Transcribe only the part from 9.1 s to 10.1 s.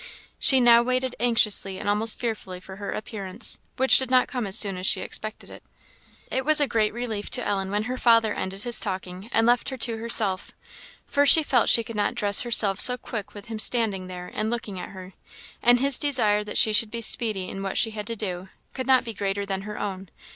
and left her to